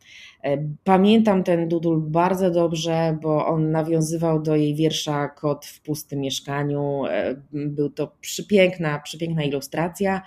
[0.44, 6.20] E, pamiętam ten dudul bardzo dobrze, bo on nawiązywał do jej wiersza Kot w pustym
[6.20, 7.04] mieszkaniu.
[7.06, 10.22] E, był to przepiękna, przepiękna ilustracja,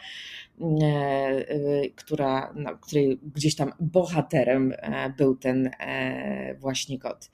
[1.96, 4.74] która, no, której gdzieś tam bohaterem
[5.18, 5.70] był ten
[6.60, 7.32] właśnie kot.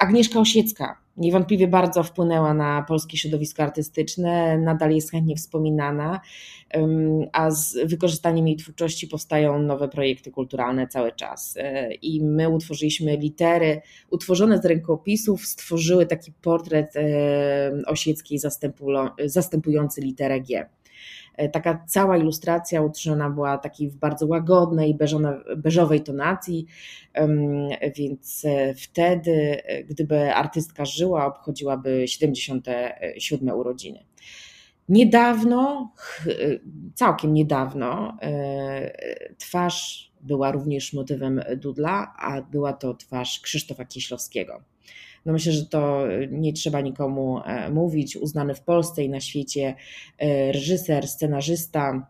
[0.00, 6.20] Agnieszka Osiecka niewątpliwie bardzo wpłynęła na polskie środowisko artystyczne, nadal jest chętnie wspominana,
[7.32, 11.56] a z wykorzystaniem jej twórczości powstają nowe projekty kulturalne cały czas.
[11.56, 17.02] E, I my utworzyliśmy litery, utworzone z rękopisów, stworzyły taki portret e,
[17.86, 18.38] Osieckiej
[19.26, 20.68] zastępujący literę G.
[21.36, 24.98] E, taka cała ilustracja utrzymana była takiej w bardzo łagodnej,
[25.56, 26.66] beżowej tonacji,
[27.96, 34.04] więc e, wtedy, e, gdyby artystka żyła, obchodziłaby 77 urodziny.
[34.88, 35.92] Niedawno,
[36.94, 38.18] całkiem niedawno,
[39.38, 44.62] twarz była również motywem Dudla, a była to twarz Krzysztofa Kieślowskiego.
[45.26, 48.16] No myślę, że to nie trzeba nikomu e, mówić.
[48.16, 49.74] Uznany w Polsce i na świecie
[50.18, 52.06] e, reżyser, scenarzysta.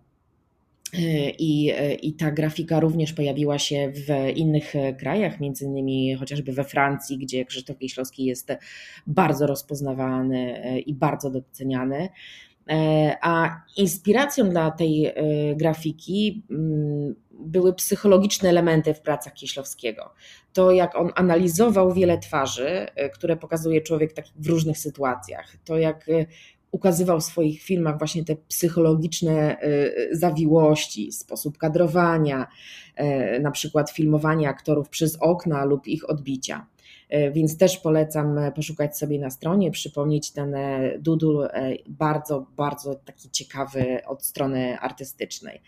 [0.94, 6.64] E, I, I ta grafika również pojawiła się w innych krajach, między innymi chociażby we
[6.64, 8.52] Francji, gdzie Krzysztof Kieślowski jest
[9.06, 12.08] bardzo rozpoznawany i bardzo doceniany.
[13.20, 15.12] A inspiracją dla tej
[15.56, 20.10] grafiki mm, były psychologiczne elementy w pracach Kieślowskiego.
[20.52, 26.08] To, jak on analizował wiele twarzy, e, które pokazuje człowiek w różnych sytuacjach, to jak
[26.08, 26.26] e,
[26.70, 29.66] ukazywał w swoich filmach właśnie te psychologiczne e,
[30.16, 32.46] zawiłości, sposób kadrowania,
[33.40, 36.66] na przykład filmowanie aktorów przez okna lub ich odbicia.
[37.32, 40.56] Więc też polecam poszukać sobie na stronie, przypomnieć ten
[40.98, 41.48] dudul
[41.88, 45.62] bardzo, bardzo taki ciekawy od strony artystycznej.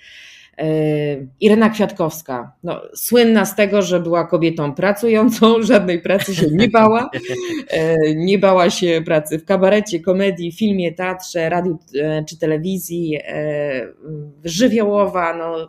[0.59, 0.65] E,
[1.41, 7.11] Irena Kwiatkowska, no, słynna z tego, że była kobietą pracującą, żadnej pracy się nie bała.
[7.69, 13.19] E, nie bała się pracy w kabarecie, komedii, filmie, teatrze, radiu e, czy telewizji.
[14.45, 15.69] Żywiołowa, no,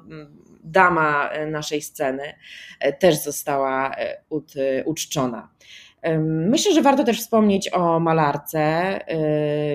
[0.63, 2.34] dama naszej sceny
[2.99, 3.95] też została
[4.86, 5.49] uczczona.
[6.19, 8.99] Myślę, że warto też wspomnieć o malarce,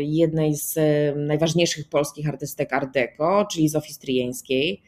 [0.01, 0.79] jednej z
[1.17, 4.83] najważniejszych polskich artystek Art Deco, czyli Zofii Stryjeńskiej.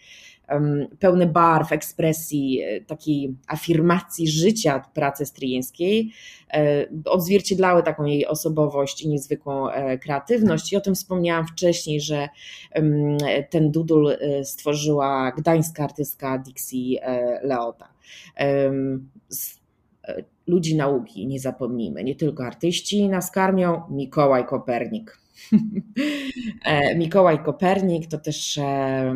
[0.99, 6.13] Pełny barw, ekspresji, e, takiej afirmacji życia pracy stryjeńskiej
[6.53, 10.73] e, odzwierciedlały taką jej osobowość i niezwykłą e, kreatywność.
[10.73, 12.29] I o tym wspomniałam wcześniej, że
[13.51, 17.01] ten dudul stworzyła gdańska artystka Dixie
[17.43, 17.89] Leota
[20.47, 25.21] ludzi nauki, nie zapomnijmy, nie tylko artyści nas karmią, Mikołaj Kopernik.
[26.65, 29.15] E, Mikołaj Kopernik to też e, e,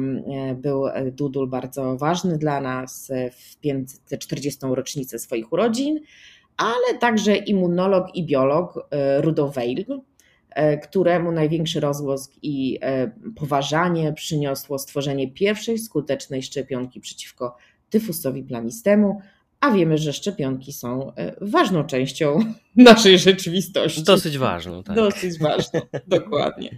[0.54, 4.60] był dudul bardzo ważny dla nas w 540.
[4.70, 6.00] rocznicę swoich urodzin,
[6.56, 9.84] ale także immunolog i biolog Rudolf Weil,
[10.82, 12.78] któremu największy rozgłos i
[13.36, 17.56] poważanie przyniosło stworzenie pierwszej skutecznej szczepionki przeciwko
[17.90, 19.20] tyfusowi plamistemu,
[19.64, 22.38] a wiemy, że szczepionki są e, ważną częścią
[22.76, 24.02] naszej rzeczywistości.
[24.02, 24.96] Dosyć ważną, tak.
[24.96, 26.76] Dosyć ważną, dokładnie.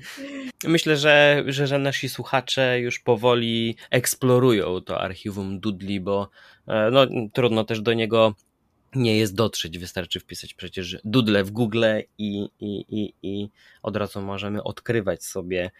[0.64, 6.28] Myślę, że, że, że nasi słuchacze już powoli eksplorują to archiwum Dudli, bo
[6.68, 8.34] e, no, trudno też do niego
[8.94, 11.84] nie jest dotrzeć, wystarczy wpisać przecież Doodle w Google
[12.18, 13.48] i, i, i, i
[13.82, 15.70] od razu możemy odkrywać sobie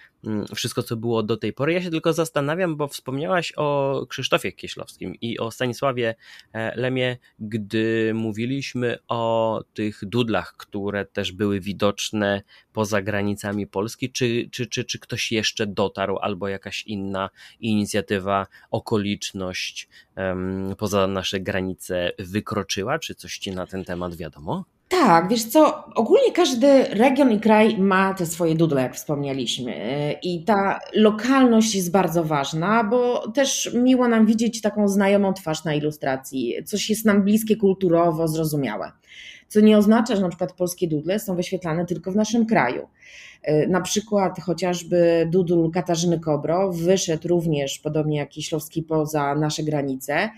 [0.54, 1.72] wszystko, co było do tej pory.
[1.72, 6.14] Ja się tylko zastanawiam, bo wspomniałaś o Krzysztofie Kieślowskim i o Stanisławie
[6.52, 14.48] e, Lemie, gdy mówiliśmy o tych dudlach, które też były widoczne poza granicami Polski, czy,
[14.52, 22.12] czy, czy, czy ktoś jeszcze dotarł, albo jakaś inna inicjatywa, okoliczność um, poza nasze granice
[22.18, 22.98] wykroczyła?
[22.98, 24.64] Czy coś ci na ten temat wiadomo?
[24.88, 29.74] Tak, wiesz co, ogólnie każdy region i kraj ma te swoje dudle, jak wspomnieliśmy.
[30.22, 35.74] I ta lokalność jest bardzo ważna, bo też miło nam widzieć taką znajomą twarz na
[35.74, 36.54] ilustracji.
[36.64, 38.92] Coś jest nam bliskie kulturowo, zrozumiałe.
[39.48, 42.88] Co nie oznacza, że na przykład polskie dudle są wyświetlane tylko w naszym kraju.
[43.42, 50.30] E, na przykład chociażby dudul Katarzyny Kobro wyszedł również, podobnie jak Kiślowski, poza nasze granice.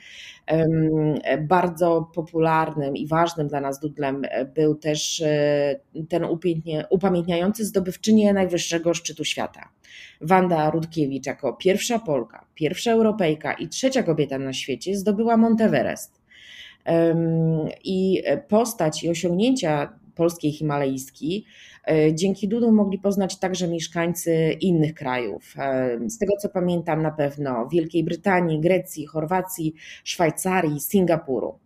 [1.41, 4.23] Bardzo popularnym i ważnym dla nas dudlem
[4.55, 6.27] był też e, ten
[6.91, 9.69] upamiętniający zdobywczynię najwyższego szczytu świata.
[10.21, 16.21] Wanda Rudkiewicz jako pierwsza Polka, pierwsza Europejka i trzecia kobieta na świecie zdobyła Monteverest.
[17.85, 21.45] I postać i osiągnięcia polskiej himalajski
[21.89, 25.55] E, dzięki Dudu mogli poznać także mieszkańcy innych krajów.
[25.59, 29.75] E, z tego co pamiętam, na pewno Wielkiej Brytanii, Grecji, Chorwacji,
[30.05, 31.59] Szwajcarii, Singapuru.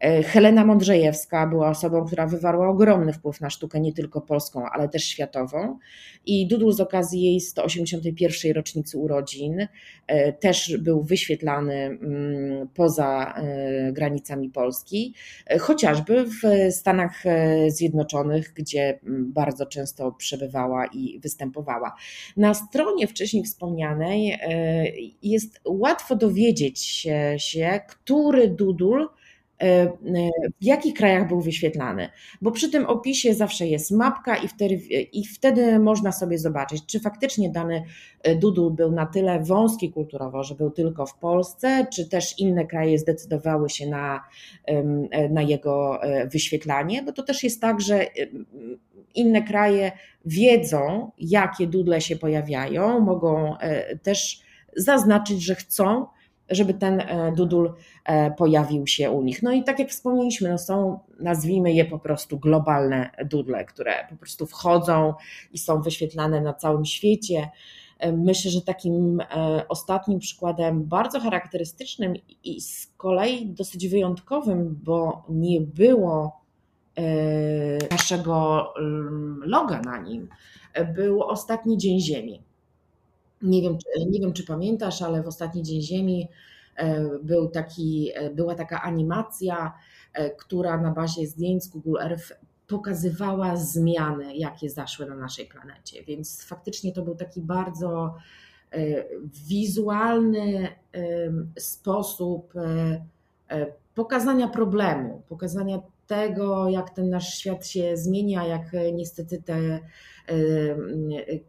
[0.00, 4.88] E, Helena Mądrzejewska była osobą, która wywarła ogromny wpływ na sztukę nie tylko polską, ale
[4.88, 5.78] też światową.
[6.26, 8.52] I Dudul z okazji jej 181.
[8.52, 9.68] rocznicy urodzin
[10.06, 15.14] e, też był wyświetlany mm, poza e, granicami Polski,
[15.60, 17.24] chociażby w Stanach
[17.68, 21.94] Zjednoczonych, gdzie mm, bardzo często przebywała i występowała.
[22.36, 24.38] Na stronie wcześniej wspomnianej
[25.22, 26.80] jest łatwo dowiedzieć
[27.36, 29.08] się, który Dudul
[30.60, 32.08] w jakich krajach był wyświetlany,
[32.42, 34.74] bo przy tym opisie zawsze jest mapka i wtedy,
[35.12, 37.84] i wtedy można sobie zobaczyć, czy faktycznie dany
[38.22, 42.66] e, dudul był na tyle wąski kulturowo, że był tylko w Polsce, czy też inne
[42.66, 44.24] kraje zdecydowały się na,
[45.30, 46.00] na jego
[46.32, 48.06] wyświetlanie, bo to też jest tak, że
[49.14, 49.92] inne kraje
[50.24, 53.54] wiedzą, jakie dudle się pojawiają, mogą
[54.02, 54.40] też
[54.76, 56.06] zaznaczyć, że chcą,
[56.50, 57.72] żeby ten e, dudul
[58.04, 59.42] e, pojawił się u nich.
[59.42, 64.16] No i tak jak wspomnieliśmy, no są, nazwijmy je po prostu globalne dudle, które po
[64.16, 65.14] prostu wchodzą
[65.52, 67.50] i są wyświetlane na całym świecie.
[67.98, 69.22] E, myślę, że takim
[69.68, 76.44] ostatnim przykładem bardzo charakterystycznym i z kolei dosyć wyjątkowym, bo nie było
[77.90, 80.28] naszego mm, loga na nim,
[80.94, 82.42] był ostatni Dzień Ziemi.
[83.44, 83.78] Nie wiem,
[84.10, 86.28] nie wiem, czy pamiętasz, ale w ostatni Dzień Ziemi
[86.76, 89.72] e, był taki, e, była taka animacja,
[90.12, 92.32] e, która na bazie zdjęć z Google Earth
[92.66, 96.04] pokazywała zmiany, jakie zaszły na naszej planecie.
[96.04, 98.14] Więc faktycznie to był taki bardzo
[99.48, 100.68] wizualny
[101.58, 102.52] sposób
[103.94, 108.62] pokazania problemu, pokazania tego, jak ten nasz świat się zmienia, jak
[108.92, 109.80] niestety te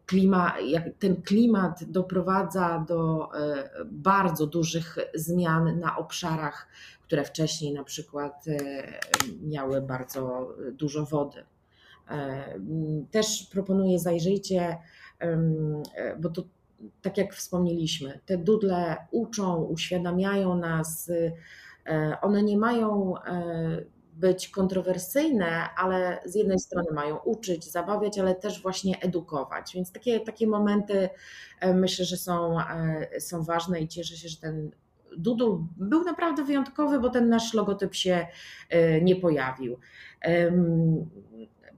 [0.05, 6.67] klima, jak ten klimat doprowadza do e, bardzo dużych zmian na obszarach,
[7.01, 8.57] które wcześniej na przykład e,
[9.41, 11.43] miały bardzo dużo wody.
[12.09, 12.43] E,
[13.11, 14.77] też proponuję zajrzyjcie,
[16.19, 16.43] bo to
[17.01, 21.11] tak jak wspomnieliśmy, te dudle uczą, uświadamiają nas,
[22.21, 23.13] one nie mają
[24.15, 29.71] być kontrowersyjne, ale z jednej strony mają uczyć, zabawiać, ale też właśnie edukować.
[29.75, 31.09] Więc takie, takie momenty
[31.59, 34.71] e, myślę, że są, e, są ważne i cieszę się, że ten
[35.17, 38.27] Dudul był naprawdę wyjątkowy, bo ten nasz logotyp się
[38.69, 39.79] e, nie pojawił.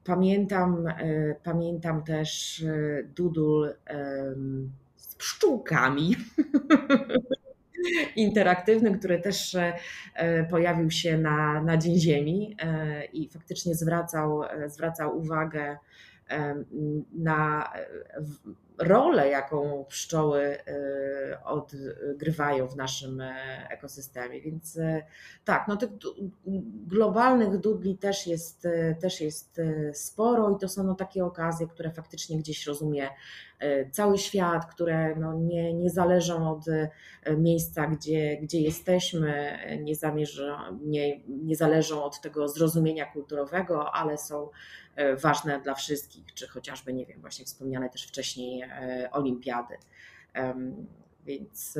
[0.03, 0.85] Pamiętam,
[1.43, 2.63] pamiętam też
[3.15, 3.73] Dudul
[4.95, 6.15] z pszczółkami.
[8.15, 14.69] interaktywny, który też e, pojawił się na, na Dzień Ziemi e, i faktycznie zwracał, e,
[14.69, 15.77] zwracał uwagę
[17.13, 17.73] na
[18.77, 20.57] rolę, jaką pszczoły
[21.45, 23.23] odgrywają w naszym
[23.69, 24.41] ekosystemie.
[24.41, 24.79] Więc
[25.45, 25.89] tak, no tych
[26.87, 28.67] globalnych dudli też jest,
[29.01, 29.61] też jest
[29.93, 33.11] sporo i to są no takie okazje, które faktycznie gdzieś rozumie E,
[33.91, 36.89] cały świat, które no nie, nie zależą od e,
[37.37, 44.49] miejsca, gdzie, gdzie jesteśmy, nie, zamierzą, nie, nie zależą od tego zrozumienia kulturowego, ale są
[44.95, 48.63] e, ważne dla wszystkich, czy chociażby, nie wiem, właśnie wspomniane też wcześniej
[49.11, 49.77] olimpiady.
[51.27, 51.77] Więc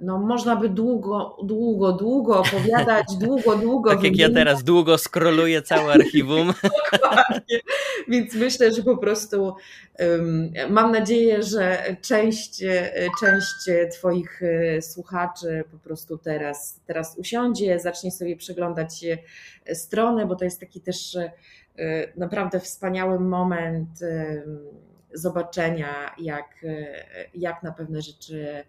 [0.00, 3.90] no, można by długo, długo, długo opowiadać, długo, długo.
[3.90, 6.52] tak jak ja teraz długo skroluję całe archiwum.
[6.92, 7.60] Dokładnie.
[8.08, 9.54] Więc myślę, że po prostu
[9.98, 12.62] um, mam nadzieję, że część,
[13.20, 19.04] część Twoich e, słuchaczy po prostu teraz, teraz usiądzie, zacznie sobie przeglądać
[19.72, 21.32] strony, bo to jest taki też e,
[22.16, 23.88] naprawdę wspaniały moment
[25.14, 26.66] zobaczenia, jak,
[27.34, 28.64] jak na pewne rzeczy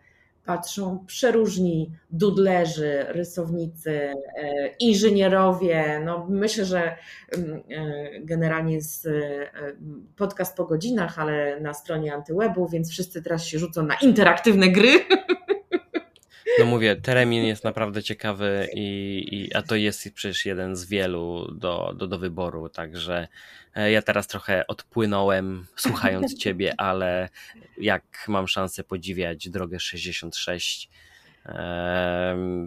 [0.46, 4.14] patrzą przeróżni dudlerzy, rysownicy, e,
[4.80, 6.02] inżynierowie.
[6.06, 6.98] No, myślę, że
[7.38, 9.08] mm, e, generalnie jest
[10.16, 14.89] podcast po godzinach, ale na stronie Antywebu, więc wszyscy teraz się rzucą na interaktywne gry.
[16.60, 21.51] No mówię, Teremin jest naprawdę ciekawy, i, i, a to jest przecież jeden z wielu
[21.51, 23.28] do, do, do wyboru, także
[23.76, 27.30] e, ja teraz trochę odpłynąłem słuchając ciebie, ale
[27.78, 30.89] jak mam szansę podziwiać drogę 66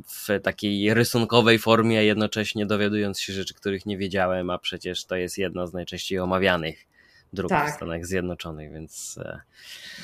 [0.07, 5.39] w takiej rysunkowej formie, jednocześnie dowiadując się rzeczy, których nie wiedziałem, a przecież to jest
[5.39, 6.88] jedna z najczęściej omawianych
[7.33, 7.73] dróg tak.
[7.73, 9.41] w Stanach Zjednoczonych, więc e,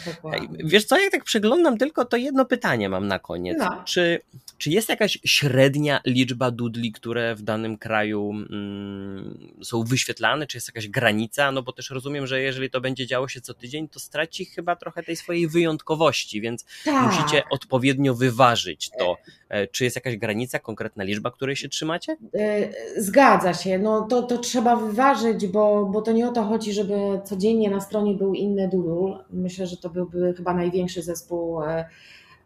[0.07, 0.59] Dokładnie.
[0.65, 3.59] wiesz co, jak tak przeglądam tylko, to jedno pytanie mam na koniec.
[3.59, 3.83] No.
[3.85, 4.21] Czy,
[4.59, 10.69] czy jest jakaś średnia liczba dudli, które w danym kraju mm, są wyświetlane, czy jest
[10.69, 11.53] jakaś granica?
[11.53, 14.77] No bo też rozumiem, że jeżeli to będzie działo się co tydzień, to straci chyba
[14.77, 17.07] trochę tej swojej wyjątkowości, więc tak.
[17.07, 19.17] musicie odpowiednio wyważyć to.
[19.49, 22.17] E, czy jest jakaś granica, konkretna liczba, której się trzymacie?
[22.35, 22.73] E,
[23.03, 23.79] zgadza się.
[23.79, 27.81] No to, to trzeba wyważyć, bo, bo to nie o to chodzi, żeby codziennie na
[27.81, 29.25] stronie był inny Doodle.
[29.31, 31.85] Myślę, że to byłby chyba największy zespół e,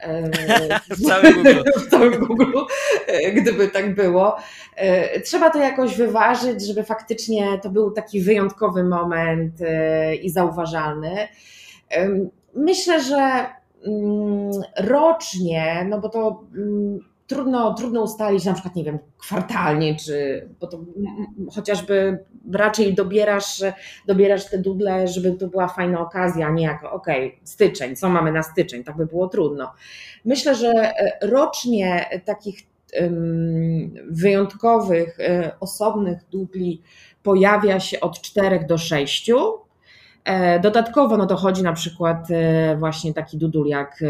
[0.91, 1.71] w całym Google.
[1.87, 2.59] w całym Google,
[3.35, 4.37] gdyby tak było.
[5.25, 9.55] Trzeba to jakoś wyważyć, żeby faktycznie to był taki wyjątkowy moment
[10.23, 11.29] i zauważalny.
[12.55, 13.47] Myślę, że
[13.87, 16.99] Mm, rocznie, no bo to mm,
[17.29, 20.81] trudno, trudno ustalić na przykład, nie wiem, kwartalnie, czy, bo to
[21.55, 22.19] chociażby
[22.53, 23.63] raczej dobierasz,
[24.07, 27.07] dobierasz te dudle, żeby to była fajna okazja, a nie jako, ok,
[27.45, 29.73] styczeń, co mamy na styczeń, tak by było trudno.
[30.25, 32.59] Myślę, że e, rocznie takich
[34.11, 36.83] wyjątkowych, e, osobnych dudli
[37.23, 39.31] pojawia się od 4 do 6
[40.25, 42.29] E, dodatkowo no, dochodzi na przykład
[42.79, 44.05] właśnie taki dudul jak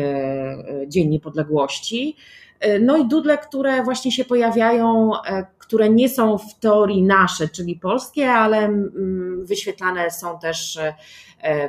[0.87, 2.16] Dzień Niepodległości.
[2.81, 5.13] No i dudle, które właśnie się pojawiają,
[5.59, 10.79] które nie są w teorii nasze, czyli polskie, ale mm, wyświetlane są też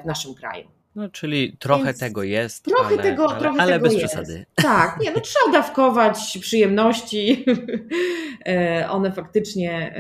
[0.04, 0.79] w naszym kraju.
[0.96, 2.66] No, czyli trochę Więc tego jest.
[2.66, 4.06] Trochę ale, tego, ale, trochę ale tego bez jest.
[4.06, 4.46] przesady.
[4.56, 7.46] Tak, nie, no trzeba dawkować przyjemności.
[8.46, 9.96] E, one faktycznie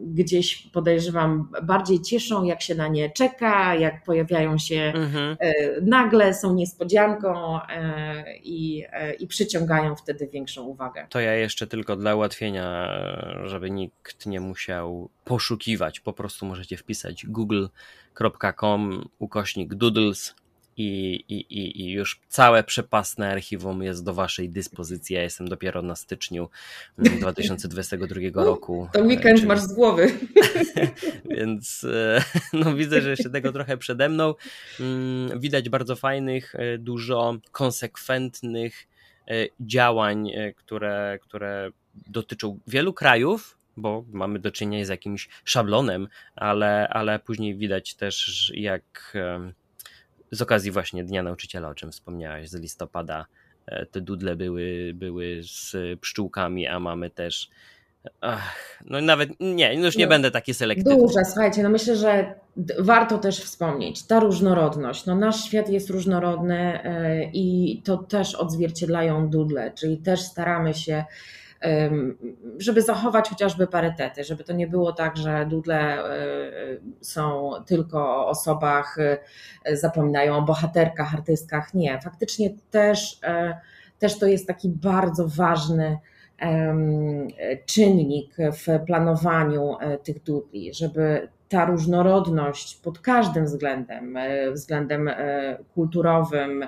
[0.00, 5.36] gdzieś podejrzewam bardziej cieszą, jak się na nie czeka, jak pojawiają się mhm.
[5.40, 8.84] E, nagle, są niespodzianką e, i,
[9.18, 11.06] i przyciągają wtedy większą uwagę.
[11.10, 12.88] To ja jeszcze tylko dla ułatwienia,
[13.44, 17.66] żeby nikt nie musiał poszukiwać, po prostu możecie wpisać Google
[18.16, 20.34] patreon.com ukośnik doodles
[20.78, 25.16] i, i, i już całe przepasne archiwum jest do Waszej dyspozycji.
[25.16, 26.48] Ja jestem dopiero na styczniu
[26.98, 28.88] 2022 roku.
[28.92, 29.48] To weekend czyli...
[29.48, 30.12] masz z głowy.
[31.36, 34.34] Więc e, no, widzę, że jeszcze tego trochę przede mną.
[34.80, 38.86] Mm, widać bardzo fajnych, e, dużo konsekwentnych
[39.28, 41.70] e, działań, które, które
[42.06, 48.52] dotyczą wielu krajów, bo mamy do czynienia z jakimś szablonem, ale, ale później widać też,
[48.54, 49.16] jak
[50.30, 53.26] z okazji właśnie Dnia Nauczyciela, o czym wspomniałaś, z listopada,
[53.66, 57.50] e, te dudle były, były z pszczółkami, a mamy też.
[58.20, 60.96] Ach, no nawet nie, już nie no, będę taki selektywny.
[60.96, 62.34] Duża, słuchajcie, no myślę, że
[62.78, 65.06] warto też wspomnieć, ta różnorodność.
[65.06, 71.04] No nasz świat jest różnorodny e, i to też odzwierciedlają dudle, czyli też staramy się
[72.58, 76.20] żeby zachować chociażby parytety, żeby to nie było tak, że dudle e,
[77.00, 78.96] są tylko o osobach,
[79.64, 81.74] e, zapominają o bohaterkach, artystkach.
[81.74, 83.60] Nie, faktycznie też, e,
[83.98, 85.98] też to jest taki bardzo ważny
[87.66, 94.18] czynnik w planowaniu tych dudli, żeby ta różnorodność pod każdym względem,
[94.52, 95.10] względem
[95.74, 96.64] kulturowym,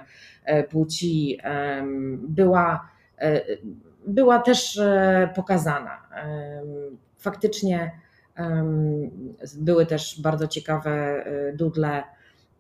[0.71, 1.39] płci
[2.19, 2.89] była
[4.09, 6.09] była też e, pokazana.
[7.19, 8.01] Faktycznie
[9.59, 12.03] były też bardzo ciekawe e, dudle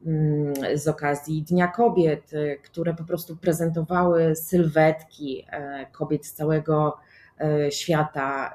[0.06, 5.46] mm, z okazji Dnia Kobiet, e, które po prostu prezentowały sylwetki
[5.92, 6.96] kobiet z całego
[7.70, 8.54] świata,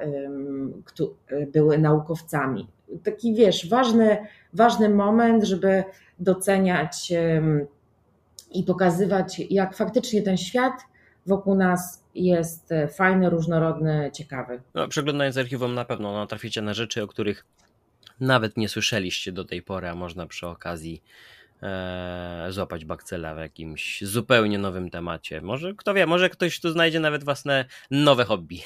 [1.54, 2.68] były naukowcami.
[3.04, 4.18] Taki wiesz, ważny,
[4.54, 5.84] ważny moment, żeby
[6.20, 7.14] doceniać
[8.52, 10.74] i pokazywać, jak faktycznie ten świat
[11.26, 14.62] wokół nas jest e, fajny, różnorodny, ciekawy.
[14.74, 17.46] No, przeglądając archiwum na pewno natraficie na rzeczy, o których
[18.20, 21.04] nawet nie słyszeliście do tej pory, a można przy okazji
[21.64, 25.42] e, złapać bakcela w jakimś zupełnie nowym temacie.
[25.42, 28.60] Może, kto wie, może ktoś tu znajdzie nawet własne nowe hobby.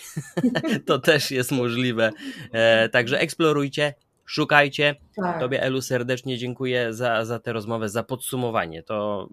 [0.88, 2.12] to też jest możliwe.
[2.52, 3.94] E, także eksplorujcie,
[4.28, 4.96] szukajcie.
[5.16, 5.40] Tak.
[5.40, 8.84] Tobie, Elu, serdecznie dziękuję za, za tę rozmowę, za podsumowanie.
[8.84, 9.30] To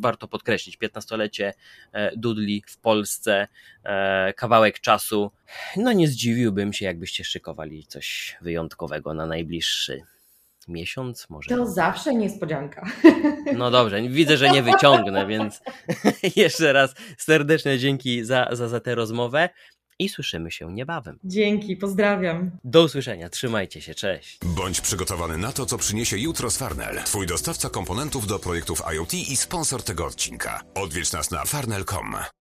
[0.00, 0.78] warto podkreślić.
[0.78, 1.54] 15-lecie
[1.92, 3.48] e, Dudli w Polsce,
[3.84, 5.30] e, kawałek czasu.
[5.76, 10.02] No nie zdziwiłbym się, jakbyście szykowali coś wyjątkowego na najbliższy
[10.68, 11.56] miesiąc może.
[11.56, 12.86] To zawsze niespodzianka.
[13.56, 15.60] No dobrze, widzę, że nie wyciągnę, więc
[16.36, 19.48] jeszcze raz serdeczne dzięki za, za, za tę rozmowę
[19.98, 21.18] i słyszymy się niebawem.
[21.24, 22.50] Dzięki, pozdrawiam.
[22.64, 24.38] Do usłyszenia, trzymajcie się, cześć.
[24.44, 29.14] Bądź przygotowany na to, co przyniesie jutro z Farnell, twój dostawca komponentów do projektów IoT
[29.14, 30.62] i sponsor tego odcinka.
[30.74, 32.16] Odwiedź nas na farnell.com.